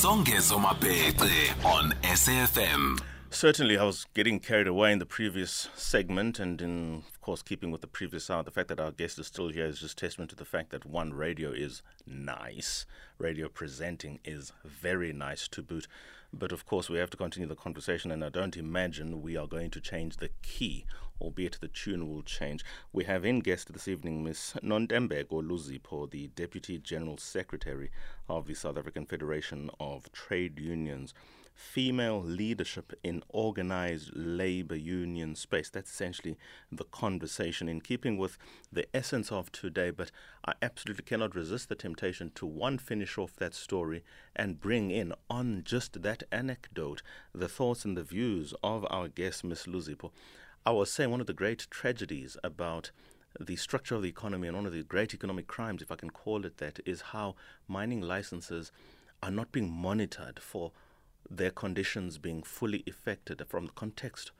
[0.00, 2.98] Songezo Mapete on SAFM.
[3.28, 7.70] Certainly, I was getting carried away in the previous segment, and in, of course, keeping
[7.70, 10.30] with the previous hour, the fact that our guest is still here is just testament
[10.30, 12.86] to the fact that one, radio is nice,
[13.18, 15.86] radio presenting is very nice to boot.
[16.32, 19.46] But of course, we have to continue the conversation, and I don't imagine we are
[19.46, 20.86] going to change the key,
[21.20, 22.64] albeit the tune will change.
[22.92, 24.54] We have in guest this evening Ms.
[24.62, 27.90] Nontembeko Luzipho, the Deputy General Secretary
[28.28, 31.14] of the South African Federation of Trade Unions
[31.60, 35.68] female leadership in organized labor union space.
[35.68, 36.36] That's essentially
[36.72, 38.38] the conversation in keeping with
[38.72, 39.90] the essence of today.
[39.90, 40.10] But
[40.44, 44.02] I absolutely cannot resist the temptation to one finish off that story
[44.34, 47.02] and bring in on just that anecdote
[47.34, 50.10] the thoughts and the views of our guest, Miss Luzipho.
[50.66, 52.90] I was saying one of the great tragedies about
[53.38, 56.10] the structure of the economy and one of the great economic crimes, if I can
[56.10, 58.70] call it that, is how mining licenses
[59.22, 60.72] are not being monitored for
[61.30, 64.32] their conditions being fully affected from the context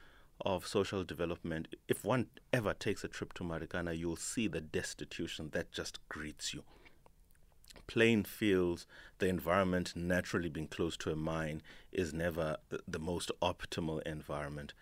[0.42, 1.69] of social development.
[1.89, 6.52] If one ever takes a trip to Marikana, you'll see the destitution that just greets
[6.52, 6.64] you.
[7.86, 8.86] Plain fields,
[9.19, 14.75] the environment naturally being close to a mine is never the most optimal environment.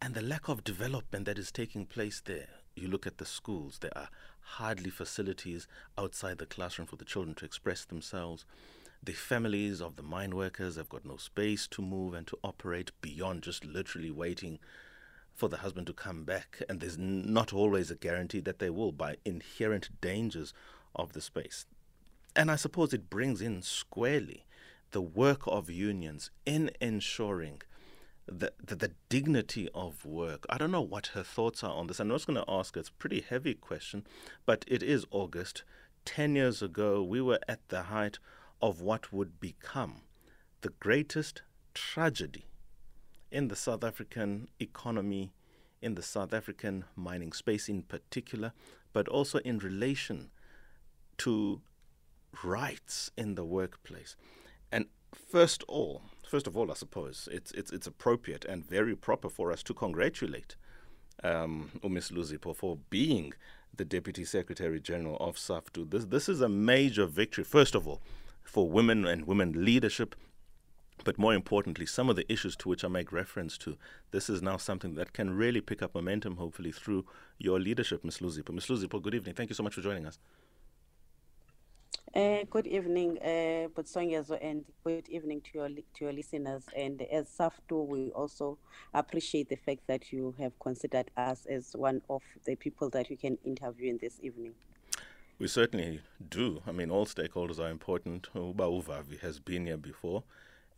[0.00, 2.48] And the lack of development that is taking place there.
[2.76, 4.08] You look at the schools, there are
[4.40, 5.66] hardly facilities
[5.98, 8.44] outside the classroom for the children to express themselves.
[9.02, 12.92] The families of the mine workers have got no space to move and to operate
[13.00, 14.60] beyond just literally waiting
[15.34, 16.62] for the husband to come back.
[16.68, 20.54] And there's not always a guarantee that they will by inherent dangers
[20.94, 21.66] of the space.
[22.36, 24.46] And I suppose it brings in squarely
[24.92, 27.62] the work of unions in ensuring
[28.30, 30.44] the, the, the, dignity of work.
[30.50, 32.00] I don't know what her thoughts are on this.
[32.00, 32.76] I'm not going to ask.
[32.76, 34.06] It's a pretty heavy question,
[34.46, 35.64] but it is August.
[36.04, 38.18] Ten years ago, we were at the height
[38.60, 40.02] of what would become
[40.60, 41.42] the greatest
[41.74, 42.46] tragedy
[43.30, 45.32] in the South African economy,
[45.80, 48.52] in the South African mining space in particular,
[48.92, 50.30] but also in relation
[51.18, 51.60] to
[52.42, 54.16] rights in the workplace.
[54.72, 58.94] And first of all, first of all, I suppose it's it's it's appropriate and very
[58.94, 60.56] proper for us to congratulate
[61.24, 62.10] um, Ms.
[62.10, 63.32] Luzipho for being
[63.74, 65.90] the Deputy Secretary General of SAFTU.
[65.90, 67.44] This this is a major victory.
[67.44, 68.00] First of all,
[68.44, 70.14] for women and women leadership.
[71.04, 73.76] But more importantly, some of the issues to which I make reference to,
[74.10, 77.04] this is now something that can really pick up momentum, hopefully, through
[77.38, 78.18] your leadership, Ms.
[78.18, 78.52] Luzipho.
[78.52, 78.66] Ms.
[78.66, 79.36] Luzipho, good evening.
[79.36, 80.18] Thank you so much for joining us.
[82.14, 83.68] Uh, good evening, uh,
[84.40, 86.62] and good evening to your to your listeners.
[86.74, 88.56] And as SAFTU, we also
[88.94, 93.18] appreciate the fact that you have considered us as one of the people that you
[93.18, 94.54] can interview in this evening.
[95.38, 96.62] We certainly do.
[96.66, 98.28] I mean, all stakeholders are important.
[98.34, 100.24] Uba Uvavi has been here before,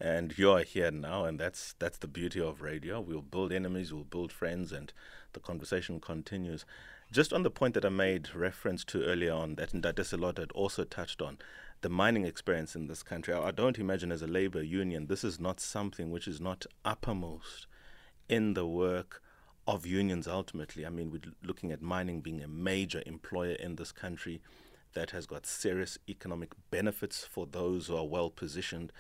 [0.00, 3.00] and you are here now, and that's that's the beauty of radio.
[3.00, 4.93] We'll build enemies, we'll build friends, and
[5.33, 6.65] the conversation continues.
[7.12, 10.84] Just on the point that I made reference to earlier on, that Ndateselot had also
[10.84, 11.38] touched on,
[11.83, 13.34] the mining experience in this country.
[13.34, 17.67] I don't imagine as a labor union, this is not something which is not uppermost
[18.28, 19.22] in the work
[19.67, 20.87] of unions ultimately.
[20.87, 24.41] I mean, we're looking at mining being a major employer in this country
[24.94, 28.93] that has got serious economic benefits for those who are well positioned.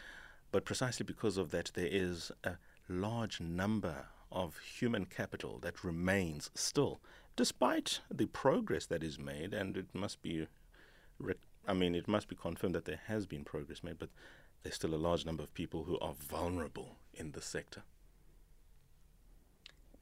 [0.52, 2.54] But precisely because of that, there is a
[2.88, 7.00] large number of human capital that remains still,
[7.36, 10.46] despite the progress that is made, and it must be,
[11.66, 14.10] I mean, it must be confirmed that there has been progress made, but
[14.62, 17.82] there's still a large number of people who are vulnerable in the sector.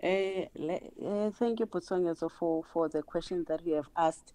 [0.02, 4.32] Uh, uh, thank you, Putsongezo, for, for the question that you have asked.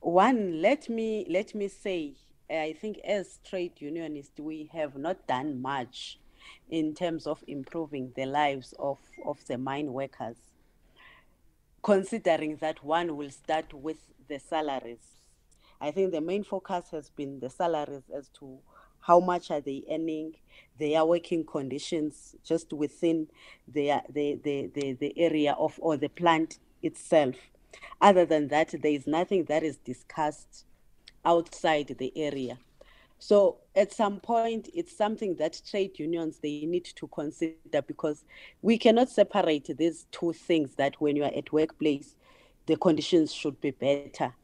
[0.00, 2.14] One, let me let me say,
[2.50, 6.18] I think as trade unionists, we have not done much
[6.68, 10.36] in terms of improving the lives of, of the mine workers,
[11.82, 15.20] considering that one will start with the salaries.
[15.80, 18.58] I think the main focus has been the salaries as to
[19.00, 20.34] how much are they earning,
[20.78, 23.28] their working conditions just within
[23.66, 27.36] the, the, the, the area of or the plant itself.
[28.00, 30.64] Other than that, there is nothing that is discussed
[31.24, 32.58] outside the area.
[33.18, 38.24] So at some point, it's something that trade unions they need to consider because
[38.62, 40.74] we cannot separate these two things.
[40.76, 42.16] That when you are at workplace,
[42.66, 44.34] the conditions should be better.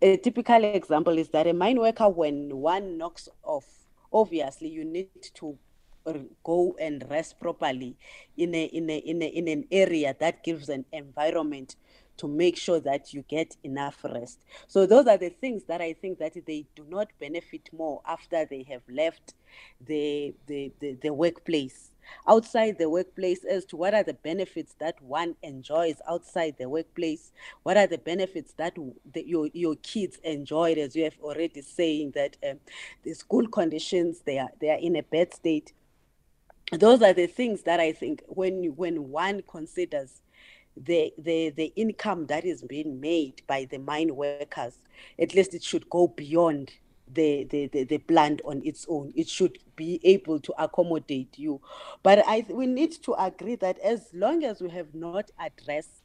[0.00, 3.82] A typical example is that a mine worker, when one knocks off
[4.12, 5.58] obviously you need to
[6.44, 7.96] go and rest properly
[8.36, 11.76] in a in a in a in an area that gives an environment
[12.18, 14.44] to make sure that you get enough rest.
[14.66, 18.44] So those are the things that I think that they do not benefit more after
[18.44, 19.34] they have left
[19.86, 21.90] the the, the, the workplace.
[22.26, 27.30] Outside the workplace, as to what are the benefits that one enjoys outside the workplace,
[27.62, 28.76] what are the benefits that
[29.12, 32.58] the, your your kids enjoyed, as you have already saying that um,
[33.04, 35.72] the school conditions they are they are in a bad state
[36.78, 40.22] those are the things that I think when when one considers
[40.76, 44.78] the the the income that is being made by the mine workers,
[45.18, 46.72] at least it should go beyond
[47.14, 49.12] the, the, the, the plant on its own.
[49.14, 51.60] It should be able to accommodate you.
[52.02, 56.02] But I we need to agree that as long as we have not addressed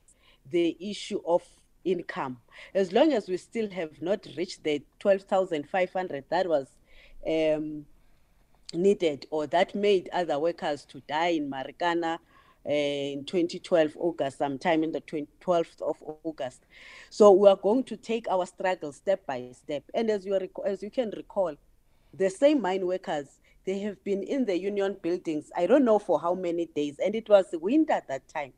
[0.50, 1.44] the issue of
[1.84, 2.38] income,
[2.74, 6.68] as long as we still have not reached the 12,500 that was
[7.25, 7.86] um,
[8.74, 12.19] needed or that made other workers to die in Marikana
[12.68, 16.66] in 2012 August, sometime in the 12th of August.
[17.10, 19.84] So we are going to take our struggle step by step.
[19.94, 21.56] And as you, as you can recall,
[22.14, 26.19] the same mine workers, they have been in the union buildings, I don't know for
[26.19, 28.54] how many days, and it was winter at that time.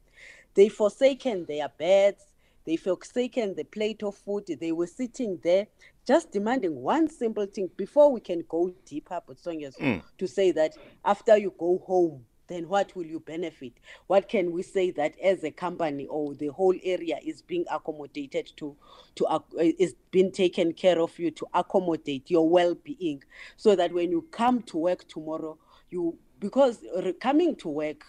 [0.54, 2.26] They forsaken their beds,
[2.66, 5.68] they forsaken the plate of food, they were sitting there
[6.10, 10.02] just demanding one simple thing before we can go deeper, but Sonya's mm.
[10.18, 10.74] to say that
[11.06, 13.74] after you go home, then what will you benefit?
[14.08, 18.52] What can we say that as a company or the whole area is being accommodated
[18.58, 18.76] to,
[19.16, 23.24] to uh, is being taken care of you to accommodate your well-being,
[23.56, 25.58] so that when you come to work tomorrow,
[25.90, 26.84] you because
[27.20, 28.04] coming to work,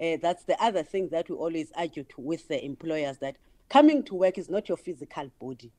[0.00, 3.36] uh, that's the other thing that we always argue to, with the employers that
[3.68, 5.72] coming to work is not your physical body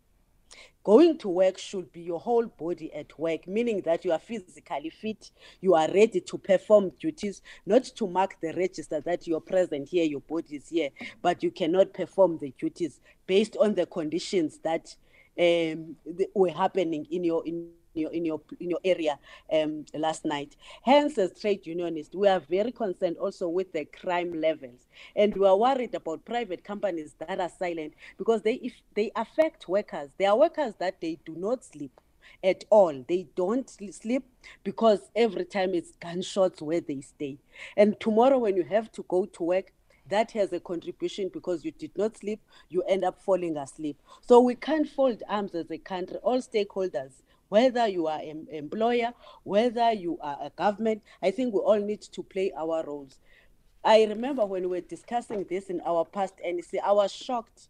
[0.83, 4.92] Going to work should be your whole body at work, meaning that you are physically
[4.92, 9.89] fit, you are ready to perform duties, not to mark the register that you're present
[9.89, 10.89] here, your body is here,
[11.24, 14.95] but you cannot perform the duties based on the conditions that
[15.39, 15.95] um,
[16.36, 19.18] were happening in your in your in your in your area
[19.51, 20.56] um, last night.
[20.83, 25.47] Hence, as trade unionists, we are very concerned also with the crime levels, and we
[25.47, 30.09] are worried about private companies that are silent because they if they affect workers.
[30.18, 32.00] There are workers that they do not sleep
[32.44, 33.03] at all.
[33.07, 34.24] They don't sleep
[34.63, 37.38] because every time it's gunshots where they stay.
[37.77, 39.71] And tomorrow, when you have to go to work,
[40.09, 42.39] that has a contribution because you did not sleep,
[42.69, 44.00] you end up falling asleep.
[44.21, 46.18] So we can't fold arms as a country.
[46.18, 47.13] All stakeholders
[47.55, 49.13] whether you are an employer,
[49.45, 53.17] whether you are a government, I think we all need to play our roles.
[53.81, 57.69] I remember when we were discussing this in our past NEC, I was shocked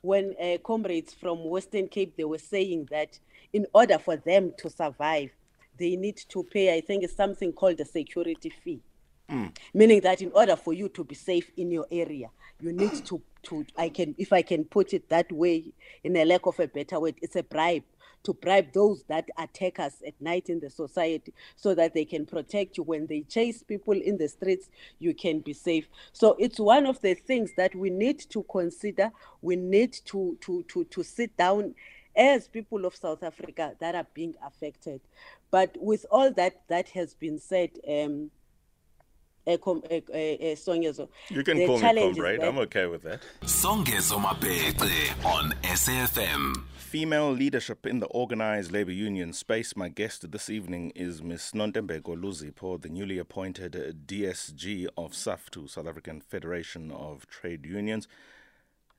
[0.00, 3.18] when uh, comrades from Western Cape, they were saying that
[3.52, 5.32] in order for them to survive,
[5.76, 8.80] they need to pay, I think it's something called a security fee.
[9.28, 9.56] Mm.
[9.74, 12.30] Meaning that in order for you to be safe in your area,
[12.60, 15.72] you need to, to I can if I can put it that way
[16.04, 17.82] in a lack of a better word, it's a bribe
[18.24, 22.26] to bribe those that attack us at night in the society so that they can
[22.26, 22.82] protect you.
[22.82, 24.68] When they chase people in the streets
[24.98, 25.86] you can be safe.
[26.12, 29.10] So it's one of the things that we need to consider.
[29.42, 31.74] We need to to to, to sit down
[32.16, 35.00] as people of south africa that are being affected.
[35.50, 38.30] But with all that that has been said um,
[41.30, 42.42] you can call me comrade.
[42.42, 43.22] I'm okay with that.
[43.42, 46.64] Songezo Mapete on SAFM.
[46.76, 49.76] Female leadership in the organized labor union space.
[49.76, 51.52] My guest this evening is Ms.
[51.54, 58.08] Nontembeko Luzipho, the newly appointed DSG of SAFTU, South African Federation of Trade Unions.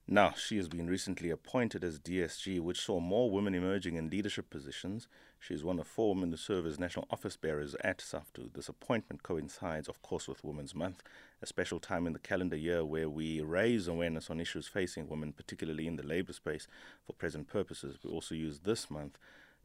[0.09, 4.49] Now, she has been recently appointed as DSG, which saw more women emerging in leadership
[4.49, 5.05] positions.
[5.37, 8.53] She is one of four women to serve as national office bearers at SAFTU.
[8.53, 11.03] This appointment coincides, of course, with Women's Month,
[11.41, 15.33] a special time in the calendar year where we raise awareness on issues facing women,
[15.33, 16.69] particularly in the labour space,
[17.05, 17.97] for present purposes.
[18.01, 19.17] We also use this month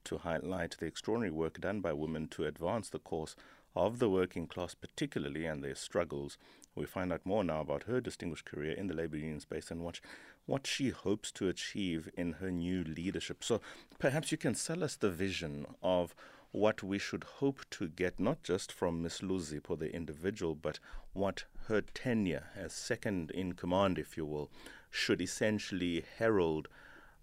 [0.06, 3.36] to highlight the extraordinary work done by women to advance the cause
[3.76, 6.36] of the working class, particularly, and their struggles.
[6.74, 9.84] We find out more now about her distinguished career in the labour union space and
[9.84, 10.00] watch
[10.46, 13.44] what she hopes to achieve in her new leadership.
[13.44, 13.60] So
[13.98, 16.14] perhaps you can sell us the vision of
[16.50, 20.78] what we should hope to get, not just from Miss Luzipho, the individual, but
[21.12, 24.50] what her tenure as second in command, if you will,
[24.90, 26.68] should essentially herald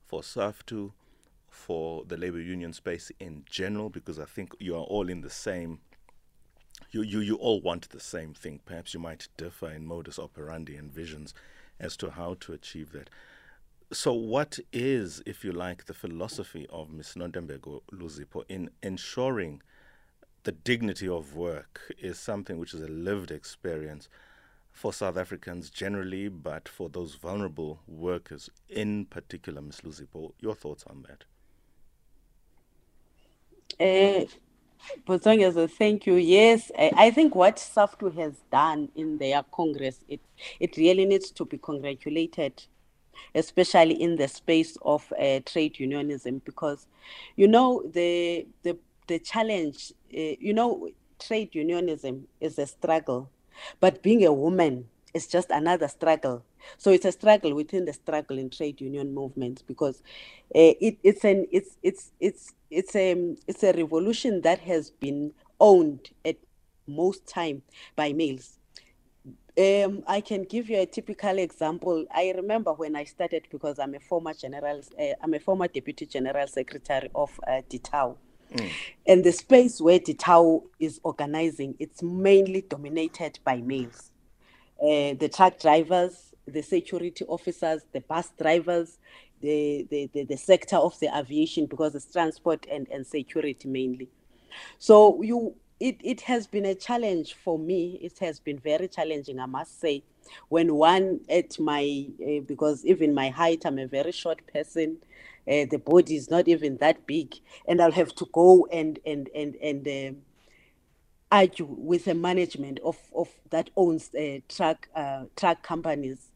[0.06, 0.94] for SAFTU,
[1.50, 5.30] for the labor union space in general, because I think you are all in the
[5.30, 5.80] same.
[6.92, 8.62] You, you, you all want the same thing.
[8.66, 11.34] Perhaps you might differ in modus operandi and visions
[11.80, 13.10] as to how to achieve that.
[13.92, 17.16] So, what is, if you like, the philosophy of Ms.
[17.16, 19.62] Nontembeko Luzipho in ensuring
[20.44, 24.08] the dignity of work is something which is a lived experience
[24.72, 29.82] for South Africans generally, but for those vulnerable workers in particular, Ms.
[29.84, 30.34] Luzipho.
[30.40, 31.26] Your thoughts on that?
[33.80, 34.26] Uh,
[35.06, 36.16] Bozongezo, thank you.
[36.16, 40.22] Yes, I, I think what SAFTU has done in their Congress, it,
[40.60, 42.64] it really needs to be congratulated,
[43.36, 46.88] especially in the space of uh, trade unionism, because,
[47.36, 53.30] you know, the, the, the challenge, uh, you know, trade unionism is a struggle,
[53.80, 56.44] but being a woman is just another struggle.
[56.78, 60.04] So it's a struggle within the struggle in trade union movements because
[60.56, 65.34] uh, it, it's an it's it's it's it's a it's a revolution that has been
[65.60, 66.38] owned at
[66.88, 67.62] most time
[67.96, 68.60] by males.
[69.58, 72.06] Um, I can give you a typical example.
[72.16, 76.06] I remember when I started because I'm a former general, uh, I'm a former deputy
[76.06, 78.16] general secretary of uh, DITAO.
[78.54, 78.72] Mm.
[79.06, 84.09] And the space where DITAO is organizing, it's mainly dominated by males.
[84.82, 88.98] Uh, the truck drivers, the security officers, the bus drivers,
[89.42, 94.10] the, the, the, the, sector of the aviation because it's transport and, and security mainly.
[94.78, 98.00] So you it, it has been a challenge for me.
[98.02, 100.04] It has been very challenging, I must say.
[100.50, 104.98] When one at my, uh, because even my height, I'm a very short person,
[105.48, 107.34] uh, the body is not even that big,
[107.68, 110.20] and I'll have to go and and and and uh,
[111.32, 116.30] argue with the management of of that owns uh, truck uh, truck companies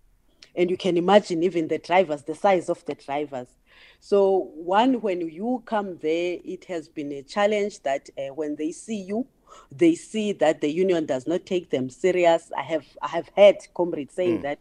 [0.56, 3.48] and you can imagine even the drivers, the size of the drivers.
[4.00, 8.72] So one, when you come there, it has been a challenge that uh, when they
[8.72, 9.26] see you,
[9.72, 12.52] they see that the union does not take them serious.
[12.58, 14.42] I have I have heard comrades saying mm.
[14.44, 14.60] that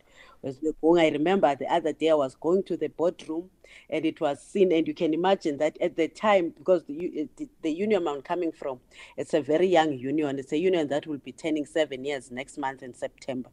[0.80, 3.50] going, I remember the other day I was going to the boardroom
[3.90, 7.49] and it was seen, and you can imagine that at the time, because the, the,
[7.62, 8.80] the union I'm coming from,
[9.16, 10.38] it's a very young union.
[10.38, 13.50] It's a union that will be turning seven years next month in September.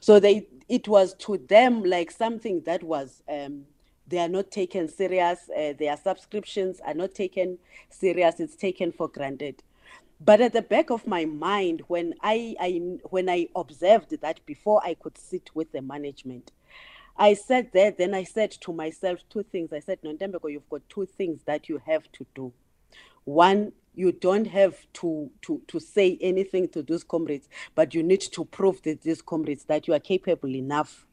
[0.00, 3.22] So they, it was to them like something that was.
[3.28, 3.64] Um,
[4.08, 5.50] they are not taken serious.
[5.50, 7.58] Uh, their subscriptions are not taken
[7.90, 8.40] serious.
[8.40, 9.62] It's taken for granted.
[10.20, 12.70] But at the back of my mind, when I, I
[13.10, 16.52] when I observed that before I could sit with the management,
[17.16, 19.72] I said there, then I said to myself two things.
[19.72, 22.52] I said, Nontembeko, you've got two things that you have to do.
[23.24, 28.20] One, you don't have to, to, to say anything to those comrades, but you need
[28.20, 31.05] to prove to these comrades that you are capable enough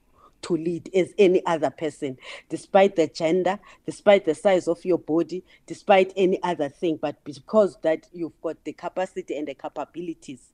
[0.44, 2.18] to lead as any other person,
[2.50, 7.78] despite the gender, despite the size of your body, despite any other thing, but because
[7.82, 10.54] that you've got the capacity and the capabilities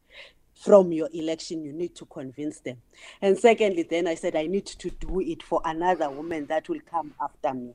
[0.53, 2.77] from your election, you need to convince them.
[3.21, 6.81] And secondly, then I said, I need to do it for another woman that will
[6.89, 7.73] come after me.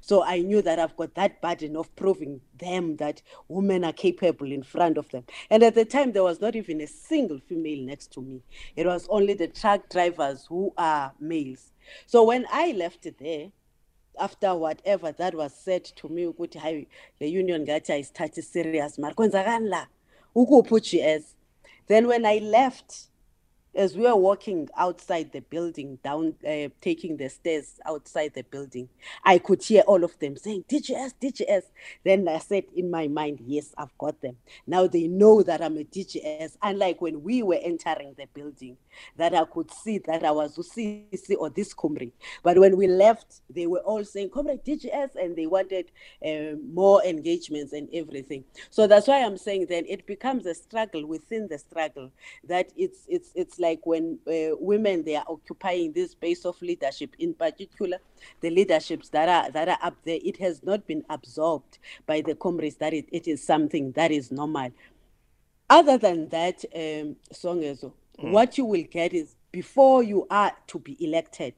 [0.00, 4.50] So I knew that I've got that burden of proving them that women are capable
[4.50, 5.24] in front of them.
[5.50, 8.42] And at the time, there was not even a single female next to me.
[8.76, 11.72] It was only the truck drivers who are males.
[12.06, 13.48] So when I left there,
[14.18, 19.86] after whatever that was said to me the union ngathi ayisithathi serious mari kwenzakani la
[20.34, 21.34] ukuphi u-gs
[21.86, 23.09] then when i left
[23.74, 28.88] as we were walking outside the building, down, uh, taking the stairs outside the building,
[29.24, 31.62] I could hear all of them saying, DGS, DGS.
[32.04, 34.36] Then I said in my mind, yes, I've got them.
[34.66, 36.56] Now they know that I'm a DGS.
[36.62, 38.76] Unlike when we were entering the building,
[39.16, 42.12] that I could see that I was UCC or this comrade.
[42.42, 45.92] But when we left, they were all saying, comrade DGS, and they wanted
[46.26, 48.44] uh, more engagements and everything.
[48.70, 52.10] So that's why I'm saying then it becomes a struggle within the struggle
[52.44, 57.14] that it's, it's, it's like when uh, women they are occupying this space of leadership
[57.18, 57.98] in particular
[58.40, 62.34] the leaderships that are that are up there it has not been absorbed by the
[62.34, 64.70] comrades that it, it is something that is normal
[65.68, 68.32] other than that um songezo mm.
[68.32, 71.54] what you will get is before you are to be elected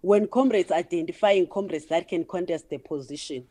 [0.00, 3.46] when comrades are identifying comrades that can contest the position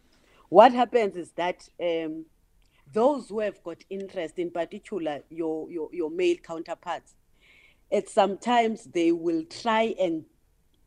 [0.49, 2.25] what happens is that um,
[2.93, 7.15] those who have got interest, in particular your, your, your male counterparts,
[7.91, 10.23] at sometimes they will try and,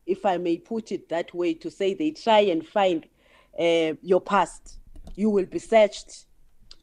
[0.05, 3.05] if I may put it that way, to say they try and find
[3.59, 4.79] uh, your past.
[5.15, 6.25] You will be searched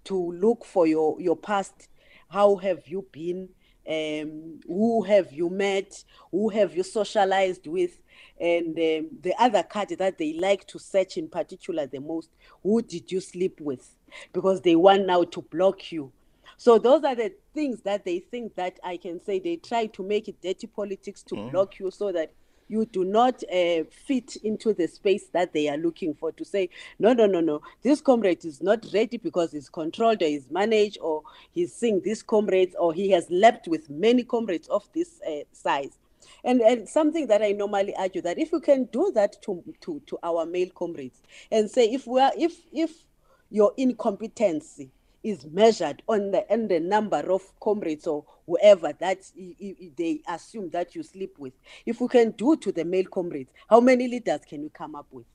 [0.04, 1.88] to look for your, your past.
[2.28, 3.48] How have you been?
[3.88, 6.04] Um, who have you met?
[6.30, 8.00] Who have you socialized with?
[8.40, 12.30] And um, the other card that they like to search in particular the most,
[12.62, 13.88] who did you sleep with?
[14.32, 16.12] Because they want now to block you
[16.62, 19.40] so those are the things that they think that I can say.
[19.40, 21.50] They try to make it dirty politics to mm.
[21.50, 22.30] block you so that
[22.68, 26.70] you do not uh, fit into the space that they are looking for to say
[27.00, 27.62] no no no no.
[27.82, 32.22] This comrade is not ready because he's controlled or he's managed or he's seeing this
[32.22, 35.98] comrades or he has leapt with many comrades of this uh, size.
[36.44, 40.00] And, and something that I normally argue that if you can do that to, to,
[40.06, 42.92] to our male comrades and say if we are if if
[43.50, 44.92] your incompetency
[45.22, 49.18] is measured on the and the number of comrades or whoever that
[49.96, 51.52] they assume that you sleep with.
[51.86, 55.06] If we can do to the male comrades, how many leaders can you come up
[55.10, 55.26] with?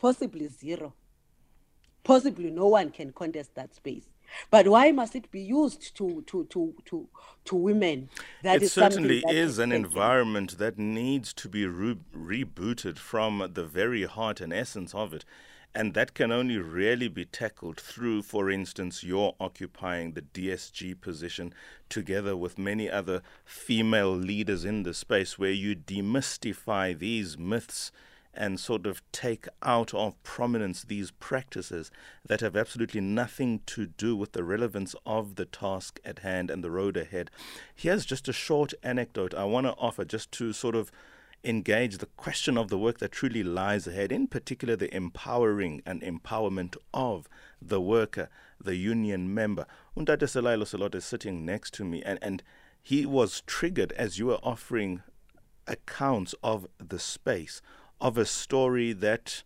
[0.00, 0.94] Possibly zero.
[2.02, 4.04] Possibly no one can contest that space.
[4.50, 7.08] But why must it be used to to to to,
[7.44, 8.08] to women?
[8.42, 13.50] That it is certainly that is an environment that needs to be re- rebooted from
[13.54, 15.24] the very heart and essence of it.
[15.76, 21.52] And that can only really be tackled through, for instance, your occupying the DSG position
[21.88, 27.90] together with many other female leaders in the space where you demystify these myths
[28.36, 31.90] and sort of take out of prominence these practices
[32.26, 36.62] that have absolutely nothing to do with the relevance of the task at hand and
[36.62, 37.30] the road ahead.
[37.74, 40.90] Here's just a short anecdote I want to offer just to sort of
[41.44, 46.02] engage the question of the work that truly lies ahead, in particular the empowering and
[46.02, 47.28] empowerment of
[47.60, 48.28] the worker,
[48.62, 49.66] the union member.
[49.96, 52.42] Undate Selailo Salot is sitting next to me, and, and
[52.82, 55.02] he was triggered as you were offering
[55.66, 57.62] accounts of the space,
[58.00, 59.42] of a story that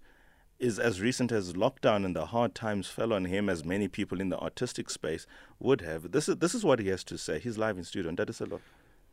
[0.59, 4.21] is as recent as lockdown and the hard times fell on him as many people
[4.21, 5.27] in the artistic space
[5.61, 6.11] would have.
[6.11, 7.39] This is this is what he has to say.
[7.39, 8.09] He's live in studio.
[8.09, 8.61] And that is a lot.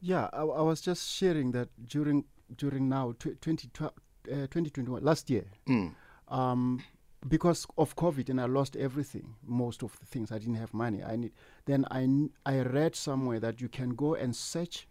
[0.01, 2.25] Yeah, I, I was just sharing that during
[2.57, 3.87] during now 20, uh,
[4.27, 5.45] 2021 last year.
[5.67, 5.93] Mm.
[6.29, 6.83] um,
[7.27, 10.31] because of covid and i lost everything most of the things.
[10.31, 11.03] I didn't have money.
[11.03, 11.31] I need
[11.65, 12.07] then i
[12.45, 14.87] i read somewhere that you can go and search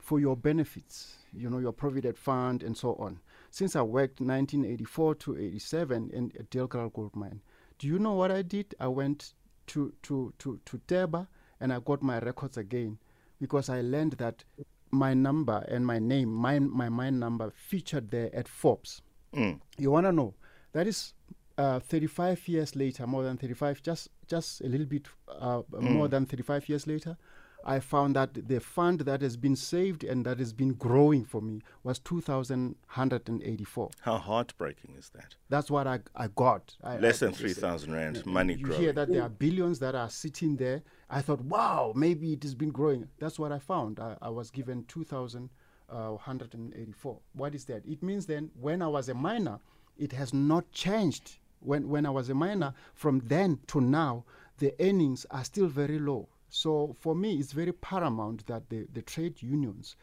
[0.00, 3.20] for your benefits you know your provident fund and so on.
[3.50, 7.40] Since i worked 1984 to 87 in a Delgral gold mine.
[7.78, 8.74] Do you know what i did?
[8.80, 9.32] I went
[9.68, 11.26] to to to to Teba
[11.60, 12.98] and i got my records again
[13.40, 14.44] because i learned that
[14.90, 19.02] my number and my name, my my mine number featured there at Forbes.
[19.34, 19.60] Mm.
[19.76, 20.34] You want to know
[20.72, 21.14] that is
[21.56, 25.82] uh, 35 years later, more than 35, just just a little bit uh, mm.
[25.82, 27.16] more than 35 years later.
[27.64, 31.42] I found that the fund that has been saved and that has been growing for
[31.42, 33.90] me was 2,184.
[34.00, 35.34] How heartbreaking is that?
[35.48, 36.76] That's what I, I got.
[36.82, 38.80] I, Less I, than 3,000 Rand, money you growing.
[38.80, 40.82] hear that there are billions that are sitting there.
[41.10, 43.06] I thought, wow, maybe it has been growing.
[43.18, 44.00] That's what I found.
[44.00, 47.12] I, I was given 2,184.
[47.12, 47.84] Uh, what is that?
[47.86, 49.60] It means then when I was a miner,
[49.98, 51.38] it has not changed.
[51.60, 54.24] When, when I was a miner, from then to now,
[54.58, 59.02] the earnings are still very low so for me, it's very paramount that the, the
[59.02, 59.96] trade unions,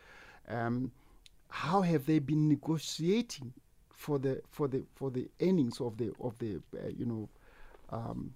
[0.47, 0.91] um,
[1.49, 3.53] how have they been negotiating
[3.89, 7.29] for the for the for the earnings of the of the uh, you know
[7.89, 8.33] um,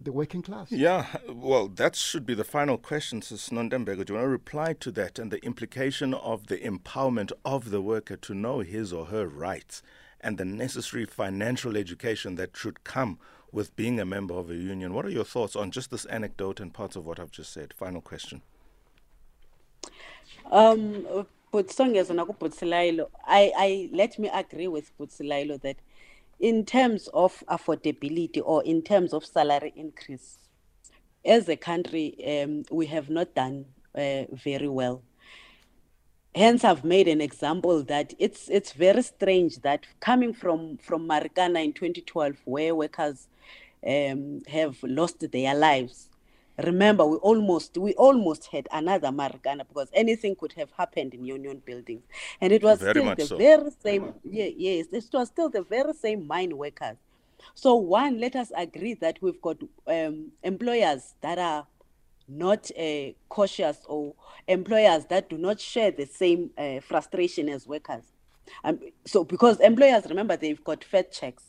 [0.00, 0.70] the working class?
[0.72, 4.06] Yeah, well, that should be the final question, Sis Nontembeko.
[4.06, 7.82] Do you want to reply to that and the implication of the empowerment of the
[7.82, 9.82] worker to know his or her rights
[10.20, 13.18] and the necessary financial education that should come
[13.52, 14.94] with being a member of a union.
[14.94, 17.74] What are your thoughts on just this anecdote and parts of what I've just said?
[17.74, 18.42] Final question.
[20.50, 21.64] Um, I,
[23.26, 25.76] I let me agree with Butsilailo that
[26.38, 30.38] in terms of affordability or in terms of salary increase,
[31.24, 35.02] as a country, um, we have not done uh, very well.
[36.34, 41.64] Hence, I've made an example that it's it's very strange that coming from from Marikana
[41.64, 43.26] in 2012, where workers
[43.84, 46.08] um, have lost their lives.
[46.62, 51.62] Remember, we almost we almost had another Marikana because anything could have happened in Union
[51.64, 52.02] buildings,
[52.40, 53.36] and it was very still the so.
[53.36, 54.14] very same.
[54.22, 56.96] Yeah, yes, it was still the very same mine workers.
[57.54, 59.56] So one, let us agree that we've got
[59.88, 61.66] um, employers that are
[62.30, 64.14] not uh, cautious or
[64.46, 68.04] employers that do not share the same uh, frustration as workers.
[68.64, 71.44] Um, so because employers remember they've got fed checks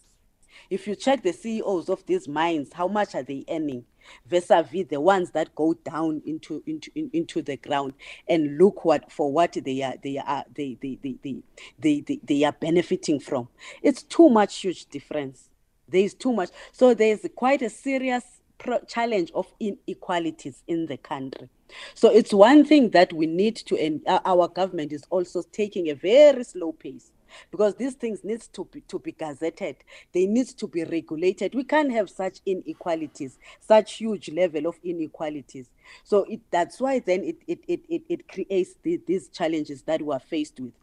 [0.69, 3.85] if you check the CEOs of these mines, how much are they earning
[4.25, 7.93] vis-a-vis the ones that go down into into into the ground
[8.27, 11.43] and look what for what they are they are they they they they,
[11.77, 13.47] they, they, they are benefiting from.
[13.83, 15.49] It's too much huge difference.
[15.87, 16.49] There is too much.
[16.71, 18.40] So there's quite a serious
[18.87, 21.49] challenge of inequalities in the country.
[21.95, 25.89] So it's one thing that we need to, and uh, our government is also taking
[25.89, 27.11] a very slow pace
[27.49, 29.77] because these things needs to be to be gazetted.
[30.13, 31.55] They need to be regulated.
[31.55, 35.69] We can't have such inequalities such huge level of inequalities.
[36.03, 40.01] So it, that's why then it it, it, it, it creates the, these challenges that
[40.01, 40.73] we are faced with.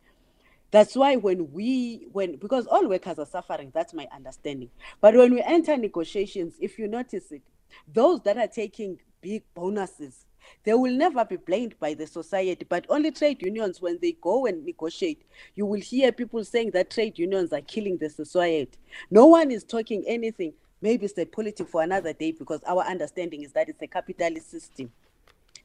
[0.70, 4.70] That's why when we when because all workers are suffering, that's my understanding.
[5.00, 7.42] But when we enter negotiations, if you notice it,
[7.92, 10.26] those that are taking big bonuses,
[10.64, 14.46] they will never be blamed by the society, but only trade unions when they go
[14.46, 15.22] and negotiate.
[15.54, 18.78] You will hear people saying that trade unions are killing the society.
[19.10, 20.54] No one is talking anything.
[20.80, 24.50] Maybe it's a politics for another day because our understanding is that it's a capitalist
[24.50, 24.92] system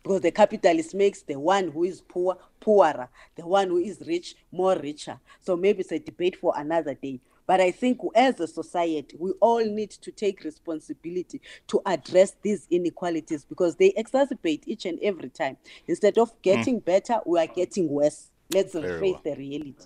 [0.04, 4.36] because the capitalist makes the one who is poor poorer, the one who is rich
[4.52, 5.18] more richer.
[5.40, 7.22] So maybe it's a debate for another day.
[7.54, 12.66] But I think as a society, we all need to take responsibility to address these
[12.72, 15.58] inequalities because they exacerbate each and every time.
[15.88, 16.86] Instead of getting mm.
[16.86, 18.32] better, we are getting worse.
[18.52, 19.36] Let's Very face well.
[19.36, 19.86] the reality.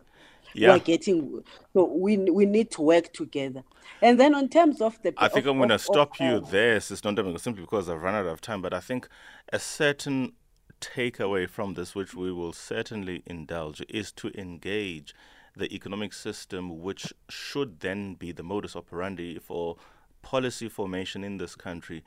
[0.54, 0.70] Yeah.
[0.70, 3.64] We are getting so we we need to work together.
[4.02, 6.36] And then on terms of the I think of, I'm going to stop of, you
[6.38, 8.62] uh, there, Sister simply because I've run out of time.
[8.62, 9.10] But I think
[9.52, 10.32] a certain
[10.80, 15.14] takeaway from this, which we will certainly indulge, is to engage
[15.58, 19.78] the economic system, which should then be the modus operandi for
[20.22, 22.04] policy formation in this country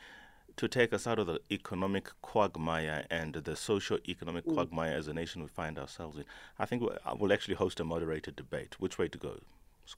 [0.57, 4.55] to take us out of the economic quagmire and the socio-economic mm.
[4.55, 6.25] quagmire as a nation we find ourselves in.
[6.59, 8.79] I think we'll, we'll actually host a moderated debate.
[8.79, 9.41] Which way to go?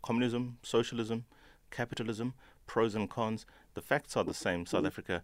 [0.02, 1.24] Communism, socialism,
[1.70, 2.34] capitalism,
[2.66, 3.44] pros and cons.
[3.74, 4.66] The facts are the same.
[4.66, 4.86] South mm.
[4.86, 5.22] Africa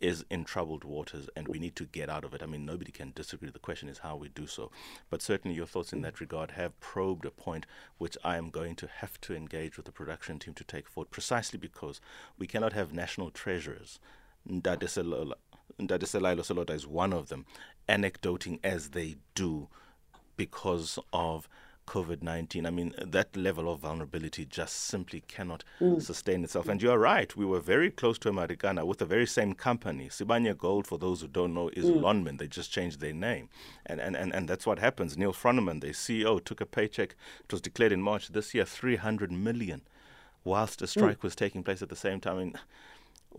[0.00, 2.42] is in troubled waters and we need to get out of it.
[2.42, 3.50] I mean, nobody can disagree.
[3.50, 4.70] The question is how we do so.
[5.10, 7.66] But certainly, your thoughts in that regard have probed a point
[7.98, 11.10] which I am going to have to engage with the production team to take forward,
[11.10, 12.00] precisely because
[12.38, 13.98] we cannot have national treasurers.
[14.48, 15.34] Ndade Selailo
[15.80, 17.46] Seloda is one of them,
[17.88, 19.68] anecdoting as they do
[20.36, 21.48] because of
[21.88, 22.66] COVID 19.
[22.66, 26.00] I mean, that level of vulnerability just simply cannot mm.
[26.02, 26.68] sustain itself.
[26.68, 30.08] And you're right, we were very close to Marikana with the very same company.
[30.10, 32.00] Sibanye Gold, for those who don't know, is mm.
[32.00, 32.38] Lonmin.
[32.38, 33.48] They just changed their name.
[33.86, 35.16] And, and, and, and that's what happens.
[35.16, 37.16] Neal Froneman, the CEO, took a paycheck.
[37.44, 39.80] It was declared in March this year, 300 million,
[40.44, 40.88] whilst a mm.
[40.88, 41.22] strike mm.
[41.22, 42.36] was taking place at the same time.
[42.36, 42.54] I mean,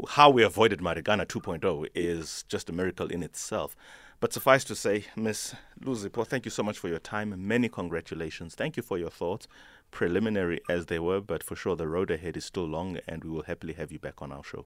[0.09, 3.75] how we avoided Marikana 2.0 is just a miracle in itself.
[4.21, 5.53] But suffice to say, Ms.
[5.81, 7.33] Luzipho, thank you so much for your time.
[7.47, 8.53] Many congratulations.
[8.53, 9.47] Thank you for your thoughts,
[9.91, 13.29] preliminary as they were, but for sure the road ahead is still long, and we
[13.29, 14.57] will happily have you back on our show.